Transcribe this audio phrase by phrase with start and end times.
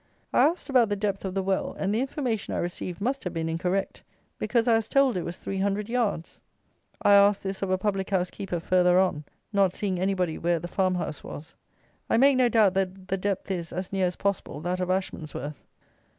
[0.33, 3.33] I asked about the depth of the well; and the information I received must have
[3.35, 4.01] been incorrect;
[4.39, 6.41] because I was told it was three hundred yards.
[7.03, 10.67] I asked this of a public house keeper farther on, not seeing anybody where the
[10.67, 11.53] farm house was.
[12.09, 15.61] I make no doubt that the depth is, as near as possible, that of Ashmansworth.